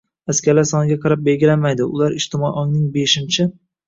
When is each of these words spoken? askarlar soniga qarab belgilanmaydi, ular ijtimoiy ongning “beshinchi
askarlar 0.31 0.63
soniga 0.69 0.95
qarab 1.03 1.19
belgilanmaydi, 1.27 1.85
ular 1.97 2.15
ijtimoiy 2.21 2.57
ongning 2.63 2.89
“beshinchi 2.97 3.47